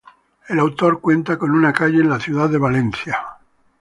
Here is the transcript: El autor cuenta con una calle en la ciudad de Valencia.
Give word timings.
El 0.47 0.57
autor 0.57 0.99
cuenta 0.99 1.37
con 1.37 1.51
una 1.51 1.71
calle 1.71 2.01
en 2.01 2.09
la 2.09 2.19
ciudad 2.19 2.49
de 2.49 2.57
Valencia. 2.57 3.19